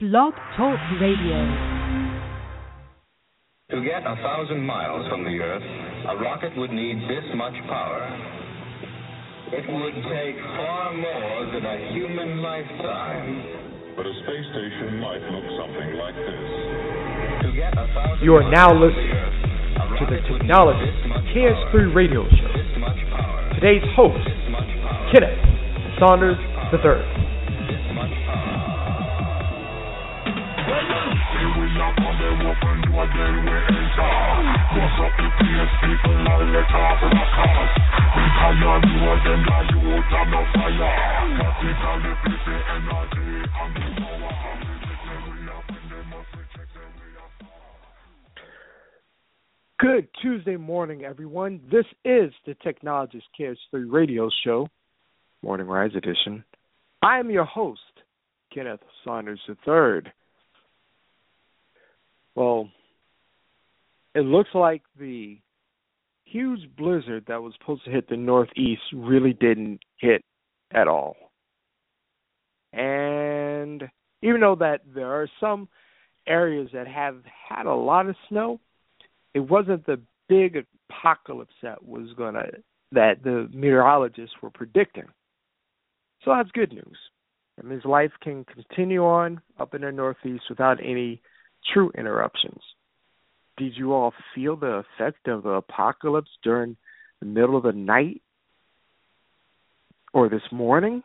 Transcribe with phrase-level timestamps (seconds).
[0.00, 1.38] Blog Talk Radio.
[3.70, 5.62] To get a thousand miles from the Earth,
[6.10, 8.02] a rocket would need this much power.
[9.54, 13.94] It would take far more than a human lifetime.
[13.94, 16.42] But a space station might look something like this.
[17.46, 19.38] To get a thousand You are now miles from listening the Earth,
[19.78, 20.34] a to
[26.82, 26.82] the
[30.66, 31.04] rocket
[31.56, 32.40] would need Technologist this
[34.98, 36.44] much KS3 power.
[36.44, 36.94] Radio Show.
[37.00, 37.68] This much power.
[38.14, 40.84] Today's host, This much power.
[41.34, 42.32] Kenneth Saunders III.
[42.32, 43.12] This much
[44.00, 44.34] power.
[49.80, 51.60] Good Tuesday morning, everyone.
[51.70, 54.68] This is the Technologist KS3 Radio Show,
[55.42, 56.42] Morning Rise Edition.
[57.02, 57.80] I am your host,
[58.54, 60.10] Kenneth Saunders III.
[62.34, 62.68] Well,
[64.14, 65.38] it looks like the
[66.24, 70.22] huge blizzard that was supposed to hit the Northeast really didn't hit
[70.72, 71.16] at all.
[72.72, 73.84] And
[74.22, 75.68] even though that there are some
[76.26, 77.18] areas that have
[77.48, 78.58] had a lot of snow,
[79.34, 82.46] it wasn't the big apocalypse that was gonna
[82.92, 85.06] that the meteorologists were predicting.
[86.24, 86.98] So that's good news.
[87.56, 91.20] That means life can continue on up in the Northeast without any
[91.72, 92.60] true interruptions.
[93.56, 96.76] Did you all feel the effect of the apocalypse during
[97.20, 98.20] the middle of the night
[100.12, 101.02] or this morning?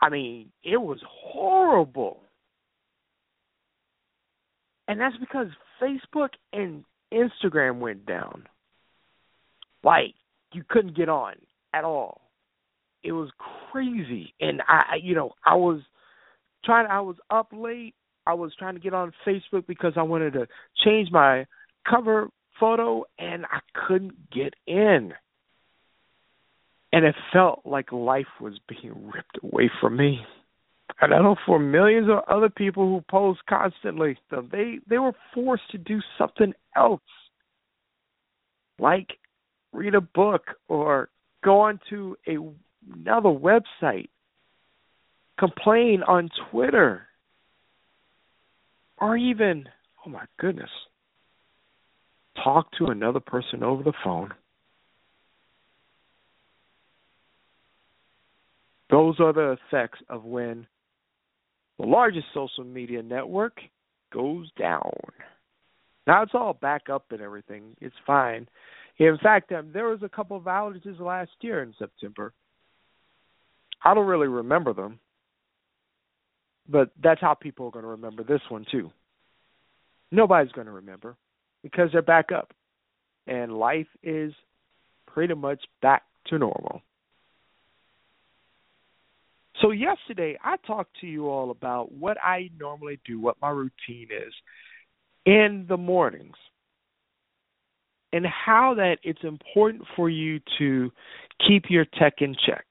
[0.00, 2.20] I mean, it was horrible.
[4.88, 5.46] And that's because
[5.80, 8.46] Facebook and Instagram went down.
[9.84, 10.14] Like,
[10.52, 11.34] you couldn't get on
[11.72, 12.20] at all.
[13.02, 13.30] It was
[13.72, 14.34] crazy.
[14.40, 15.80] And I, you know, I was
[16.64, 17.94] trying, I was up late.
[18.26, 20.46] I was trying to get on Facebook because I wanted to
[20.84, 21.46] change my
[21.88, 22.28] cover
[22.60, 25.12] photo and I couldn't get in.
[26.92, 30.20] And it felt like life was being ripped away from me.
[31.00, 35.14] And I know for millions of other people who post constantly, though, they they were
[35.34, 37.00] forced to do something else,
[38.78, 39.08] like
[39.72, 41.08] read a book or
[41.42, 42.36] go onto a,
[42.94, 44.10] another website,
[45.38, 47.06] complain on Twitter,
[49.02, 49.68] or even,
[50.06, 50.70] oh my goodness,
[52.44, 54.30] talk to another person over the phone.
[58.90, 60.68] Those are the effects of when
[61.80, 63.58] the largest social media network
[64.12, 64.92] goes down.
[66.06, 67.76] Now it's all back up and everything.
[67.80, 68.46] It's fine.
[68.98, 72.32] In fact, um, there was a couple of outages last year in September.
[73.84, 75.00] I don't really remember them,
[76.68, 78.90] but that's how people are going to remember this one too.
[80.10, 81.16] Nobody's going to remember
[81.62, 82.52] because they're back up,
[83.26, 84.32] and life is
[85.06, 86.82] pretty much back to normal.
[89.60, 94.08] So yesterday I talked to you all about what I normally do, what my routine
[94.10, 94.32] is
[95.24, 96.36] in the mornings.
[98.14, 100.92] And how that it's important for you to
[101.48, 102.66] keep your tech in check.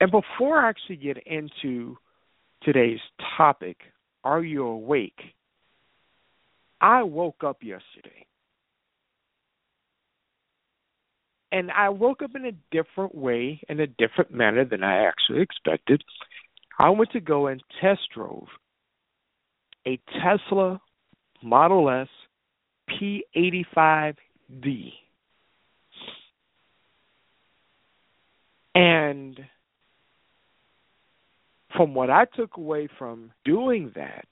[0.00, 1.96] And before I actually get into
[2.62, 3.00] today's
[3.36, 3.76] topic,
[4.24, 5.20] are you awake?
[6.80, 8.26] I woke up yesterday.
[11.52, 15.42] and I woke up in a different way, in a different manner than I actually
[15.42, 16.02] expected.
[16.78, 18.46] I went to go and test drove
[19.86, 20.80] a Tesla
[21.42, 22.08] Model S
[22.90, 24.92] P85D.
[28.74, 29.38] And
[31.76, 34.26] from what I took away from doing that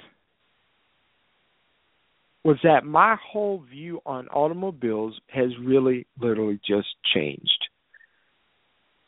[2.44, 7.68] was that my whole view on automobiles has really literally just changed.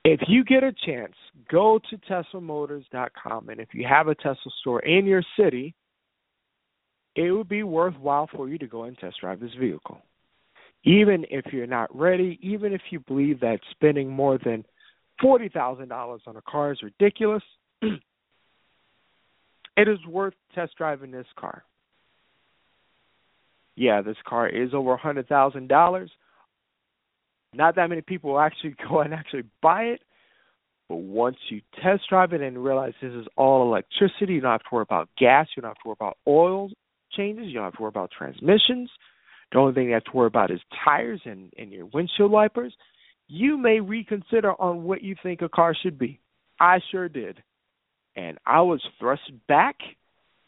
[0.04, 1.14] If you get a chance,
[1.50, 5.74] go to teslamotors.com and if you have a Tesla store in your city,
[7.16, 10.00] it would be worthwhile for you to go and test drive this vehicle.
[10.84, 14.64] Even if you're not ready, even if you believe that spending more than
[15.22, 17.42] $40,000 on a car is ridiculous,
[19.80, 21.64] it is worth test driving this car.
[23.76, 26.10] Yeah, this car is over a hundred thousand dollars.
[27.54, 30.02] Not that many people will actually go and actually buy it,
[30.88, 34.60] but once you test drive it and realize this is all electricity, you don't have
[34.60, 36.68] to worry about gas, you don't have to worry about oil
[37.16, 38.90] changes, you don't have to worry about transmissions.
[39.52, 42.74] The only thing you have to worry about is tires and, and your windshield wipers.
[43.28, 46.20] You may reconsider on what you think a car should be.
[46.60, 47.42] I sure did.
[48.16, 49.76] And I was thrust back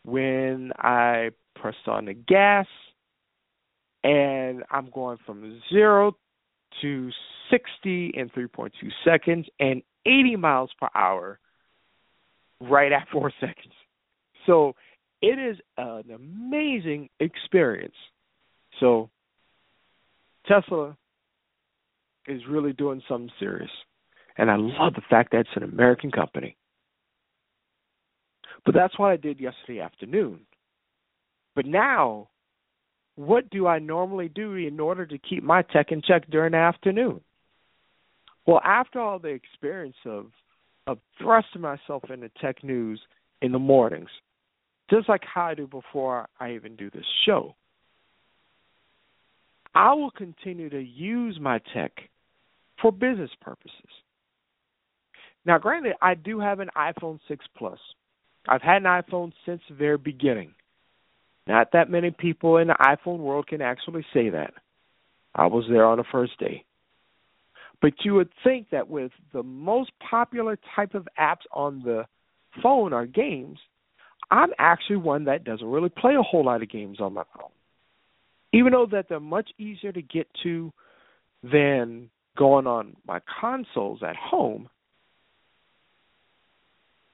[0.05, 2.67] when I pressed on the gas
[4.05, 6.17] and I'm going from zero
[6.81, 7.11] to
[7.51, 8.71] 60 in 3.2
[9.05, 11.39] seconds and 80 miles per hour
[12.61, 13.75] right at four seconds.
[14.47, 14.75] So
[15.21, 17.95] it is an amazing experience.
[18.81, 19.11] So
[20.47, 20.97] Tesla
[22.27, 23.71] is really doing something serious.
[24.37, 26.57] And I love the fact that it's an American company.
[28.65, 30.41] But that's what I did yesterday afternoon.
[31.55, 32.29] But now
[33.17, 36.59] what do I normally do in order to keep my tech in check during the
[36.59, 37.21] afternoon?
[38.47, 40.27] Well, after all the experience of
[40.89, 43.01] of thrusting myself into tech news
[43.41, 44.11] in the mornings,
[44.91, 47.55] just like how I do before I even do this show,
[49.77, 51.93] I will continue to use my tech
[52.81, 53.73] for business purposes.
[55.47, 57.79] Now, granted, I do have an iPhone 6 Plus.
[58.49, 60.55] I've had an iPhone since the very beginning.
[61.47, 64.55] Not that many people in the iPhone world can actually say that.
[65.35, 66.65] I was there on the first day.
[67.81, 72.05] But you would think that with the most popular type of apps on the
[72.63, 73.59] phone are games,
[74.31, 77.51] I'm actually one that doesn't really play a whole lot of games on my phone.
[78.53, 80.73] Even though that they're much easier to get to
[81.43, 84.69] than going on my consoles at home,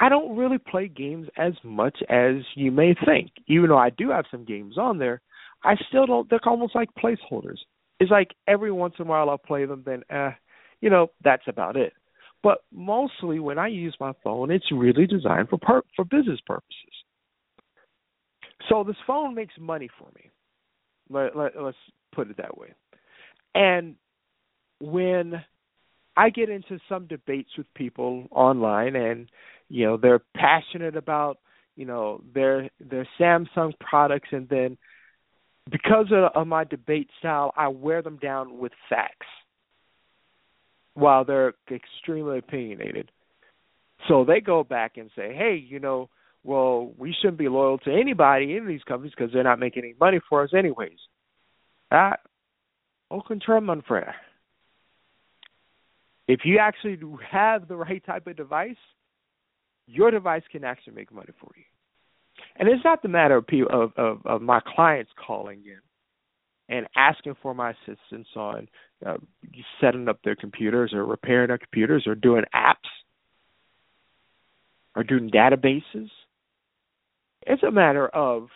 [0.01, 3.31] I don't really play games as much as you may think.
[3.49, 5.21] Even though I do have some games on there,
[5.65, 6.31] I still don't.
[6.31, 7.59] They're almost like placeholders.
[7.99, 10.31] It's like every once in a while I'll play them, then, eh,
[10.81, 11.93] you know, that's about it.
[12.45, 16.75] But mostly when I use my phone, it's really designed for per- for business purposes.
[18.69, 20.31] So this phone makes money for me.
[21.11, 21.77] Let, let, let's
[22.13, 22.75] put it that way.
[23.55, 23.97] And
[24.81, 25.43] when
[26.17, 29.29] I get into some debates with people online, and
[29.69, 31.39] you know they're passionate about
[31.77, 34.77] you know their their Samsung products, and then
[35.71, 39.27] because of, of my debate style, I wear them down with facts
[40.95, 43.11] while they're extremely opinionated.
[44.09, 46.09] So they go back and say, "Hey, you know,
[46.43, 49.95] well, we shouldn't be loyal to anybody in these companies because they're not making any
[50.01, 50.99] money for us, anyways."
[51.91, 52.21] That,
[53.11, 54.15] au contraire, mon frère.
[56.27, 56.99] If you actually
[57.31, 58.77] have the right type of device,
[59.89, 61.65] your device can actually make money for you.
[62.57, 66.87] And it's not the matter of people, of, of, of my clients calling in and
[66.95, 68.69] asking for my assistance on
[69.05, 69.17] uh,
[69.81, 72.77] setting up their computers or repairing their computers or doing apps
[74.95, 76.11] or doing databases.
[77.47, 78.49] It's a matter of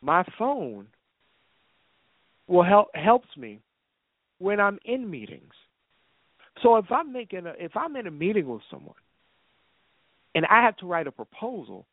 [0.00, 0.86] my phone
[2.46, 3.60] will help helps me
[4.38, 5.52] when I'm in meetings.
[6.62, 8.94] So if I'm making a, if I'm in a meeting with someone
[10.34, 11.86] and I have to write a proposal,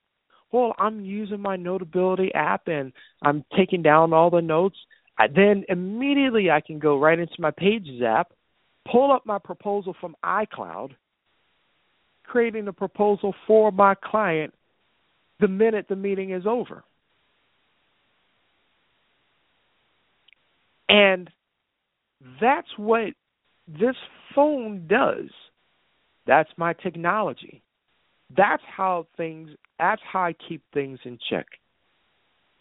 [0.51, 4.77] well, I'm using my Notability app and I'm taking down all the notes.
[5.17, 8.31] I, then immediately I can go right into my Pages app,
[8.89, 10.91] pull up my proposal from iCloud,
[12.23, 14.53] creating a proposal for my client
[15.39, 16.83] the minute the meeting is over.
[20.89, 21.29] And
[22.41, 23.09] that's what
[23.67, 23.95] this
[24.33, 25.29] phone does.
[26.25, 27.61] That's my technology.
[28.35, 29.49] That's how things.
[29.79, 31.45] That's how I keep things in check.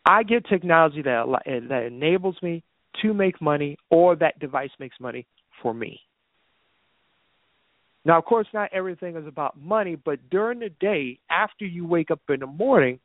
[0.04, 2.62] I get technology that eh, that enables me
[3.02, 5.26] to make money, or that device makes money
[5.62, 6.00] for me.
[8.04, 12.12] Now, of course, not everything is about money, but during the day, after you wake
[12.12, 13.00] up in the morning,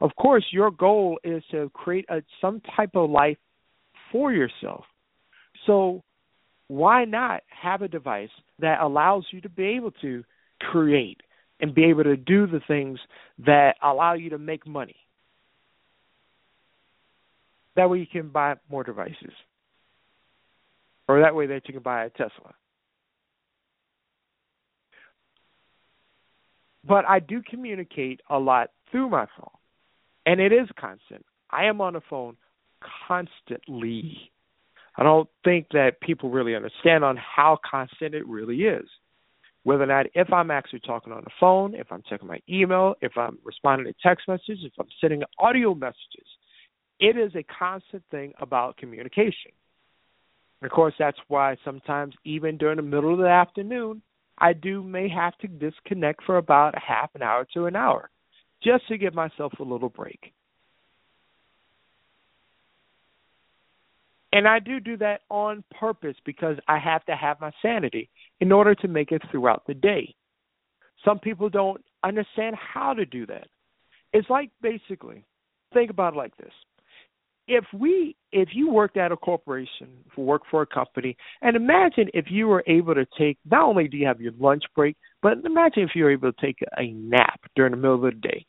[0.00, 3.36] of course, your goal is to create a, some type of life
[4.12, 4.84] for yourself.
[5.66, 6.04] So
[6.68, 8.30] why not have a device
[8.60, 10.22] that allows you to be able to
[10.60, 11.20] create
[11.64, 12.98] and be able to do the things
[13.38, 14.96] that allow you to make money?
[17.74, 19.32] That way you can buy more devices.
[21.08, 22.52] Or that way that you can buy a Tesla.
[26.86, 29.48] But I do communicate a lot through my phone.
[30.26, 31.24] And it is constant.
[31.48, 32.36] I am on the phone
[33.08, 34.30] constantly.
[34.98, 38.86] I don't think that people really understand on how constant it really is.
[39.64, 42.94] Whether or not if I'm actually talking on the phone, if I'm checking my email,
[43.00, 46.26] if I'm responding to text messages, if I'm sending audio messages.
[47.00, 49.50] It is a constant thing about communication.
[50.60, 54.00] And of course, that's why sometimes, even during the middle of the afternoon,
[54.38, 58.10] I do may have to disconnect for about a half an hour to an hour
[58.62, 60.32] just to give myself a little break.
[64.32, 68.10] And I do do that on purpose because I have to have my sanity
[68.44, 70.14] in order to make it throughout the day.
[71.02, 73.46] Some people don't understand how to do that.
[74.12, 75.24] It's like basically,
[75.72, 76.52] think about it like this.
[77.48, 82.26] If we if you worked at a corporation, work for a company, and imagine if
[82.28, 85.84] you were able to take not only do you have your lunch break, but imagine
[85.84, 88.44] if you were able to take a nap during the middle of the day.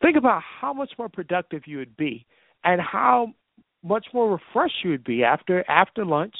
[0.00, 2.24] Think about how much more productive you would be
[2.62, 3.34] and how
[3.82, 6.36] much more refreshed you would be after after lunch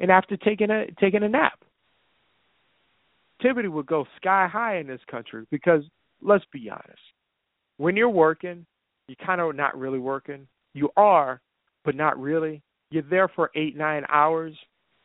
[0.00, 1.58] and after taking a taking a nap.
[3.38, 5.82] Activity would go sky high in this country because
[6.20, 7.00] let's be honest,
[7.78, 8.66] when you're working,
[9.08, 10.46] you're kind of not really working.
[10.74, 11.40] You are,
[11.84, 12.62] but not really.
[12.90, 14.54] You're there for eight nine hours,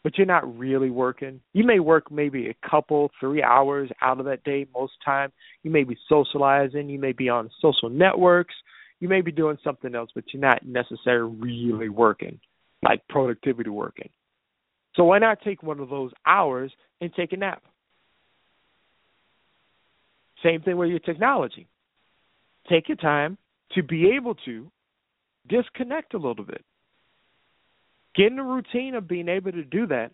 [0.04, 1.40] but you're not really working.
[1.54, 5.32] You may work maybe a couple three hours out of that day most time.
[5.64, 6.90] You may be socializing.
[6.90, 8.56] You may be on social networks
[9.00, 12.40] you may be doing something else, but you're not necessarily really working,
[12.84, 14.10] like productivity working.
[14.96, 16.72] So why not take one of those hours
[17.02, 17.64] and take a nap?
[20.44, 21.68] Same thing with your technology.
[22.70, 23.38] Take your time
[23.74, 24.72] to be able to
[25.48, 26.64] disconnect a little bit.
[28.16, 30.12] Get in the routine of being able to do that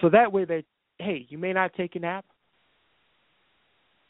[0.00, 0.64] so that way that
[0.98, 2.24] hey, you may not take a nap,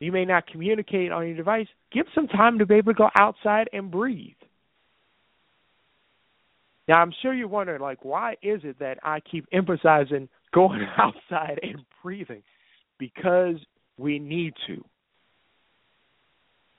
[0.00, 1.68] you may not communicate on your device.
[1.92, 4.34] Give some time to be able to go outside and breathe.
[6.90, 11.60] Now, I'm sure you're wondering, like, why is it that I keep emphasizing going outside
[11.62, 12.42] and breathing?
[12.98, 13.54] Because
[13.96, 14.84] we need to.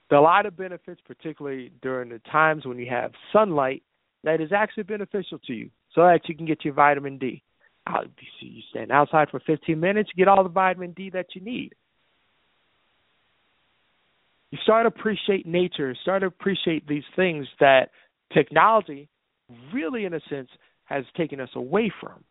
[0.09, 3.83] There are a lot of benefits, particularly during the times when you have sunlight,
[4.25, 7.41] that is actually beneficial to you so that you can get your vitamin D.
[7.87, 8.01] Uh,
[8.41, 11.73] you stand outside for 15 minutes, you get all the vitamin D that you need
[14.51, 17.91] you start to appreciate nature, start to appreciate these things that
[18.33, 19.07] technology
[19.74, 20.50] really, in a sense,
[20.86, 22.24] has taken us away from.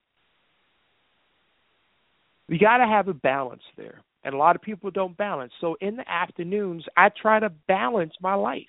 [2.49, 4.01] We got to have a balance there.
[4.23, 5.53] And a lot of people don't balance.
[5.61, 8.65] So in the afternoons, I try to balance my life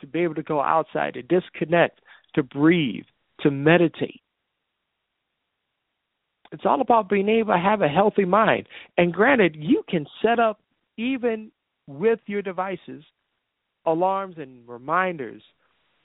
[0.00, 2.00] to be able to go outside, to disconnect,
[2.34, 3.04] to breathe,
[3.40, 4.20] to meditate.
[6.52, 8.66] It's all about being able to have a healthy mind.
[8.96, 10.60] And granted, you can set up
[10.96, 11.50] even
[11.86, 13.04] with your devices
[13.86, 15.42] alarms and reminders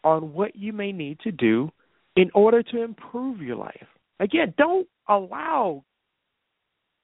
[0.05, 1.69] on what you may need to do
[2.15, 3.87] in order to improve your life.
[4.19, 5.83] Again, don't allow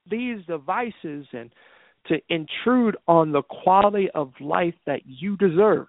[0.10, 1.52] these devices and
[2.08, 5.88] to intrude on the quality of life that you deserve.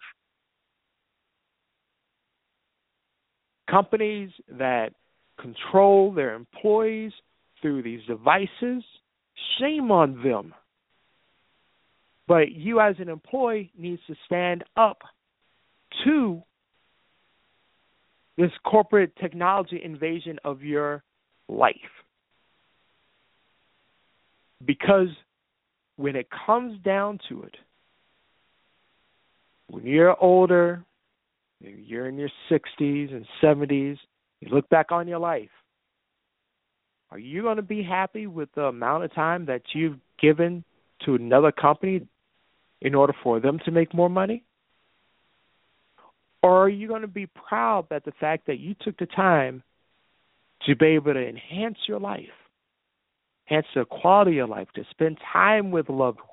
[3.71, 4.92] Companies that
[5.40, 7.12] control their employees
[7.61, 8.83] through these devices,
[9.59, 10.52] shame on them.
[12.28, 14.99] But you, as an employee, needs to stand up
[16.04, 16.42] to
[18.37, 21.03] this corporate technology invasion of your
[21.49, 21.75] life.
[24.65, 25.09] Because
[25.97, 27.57] when it comes down to it,
[29.69, 30.85] when you're older,
[31.61, 33.99] you're in your 60s and 70s,
[34.41, 35.51] you look back on your life.
[37.11, 40.65] Are you going to be happy with the amount of time that you've given
[41.05, 42.07] to another company
[42.81, 44.45] in order for them to make more money?
[46.43, 49.63] Or are you going to be proud that the fact that you took the time
[50.67, 52.25] to be able to enhance your life,
[53.49, 56.29] enhance the quality of life, to spend time with loved ones,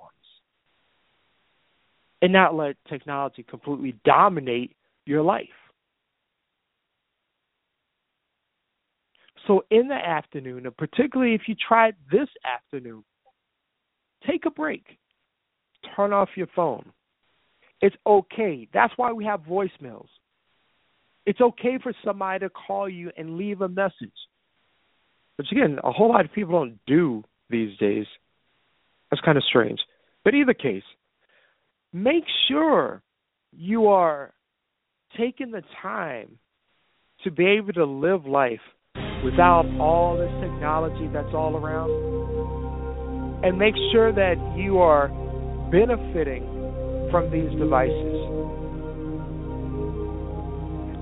[2.22, 4.76] and not let technology completely dominate
[5.06, 5.48] your life?
[9.48, 13.04] So, in the afternoon, and particularly if you try this afternoon,
[14.28, 15.00] take a break
[15.96, 16.92] turn off your phone.
[17.82, 18.68] It's okay.
[18.74, 20.08] That's why we have voicemails.
[21.26, 24.14] It's okay for somebody to call you and leave a message.
[25.38, 28.06] Which again, a whole lot of people don't do these days.
[29.10, 29.80] That's kind of strange.
[30.24, 30.84] But either case,
[31.94, 33.02] make sure
[33.52, 34.34] you are
[35.18, 36.38] taking the time
[37.24, 38.60] to be able to live life
[39.24, 41.90] without all this technology that's all around.
[43.44, 45.08] And make sure that you are
[45.72, 46.59] benefiting
[47.12, 48.16] from these devices.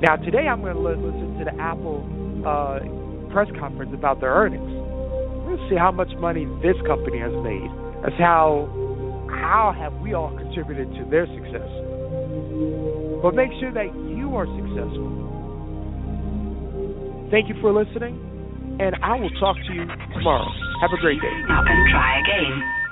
[0.01, 2.05] Now, today I'm going to listen to the Apple
[2.45, 2.79] uh,
[3.33, 4.69] press conference about their earnings.
[5.49, 7.69] to see how much money this company has made.
[8.03, 8.69] That's how
[9.29, 11.69] how have we all contributed to their success.
[13.21, 15.09] But make sure that you are successful.
[17.29, 18.15] Thank you for listening,
[18.79, 20.47] and I will talk to you tomorrow.
[20.81, 21.35] Have a great day.
[21.49, 22.86] Up and try again.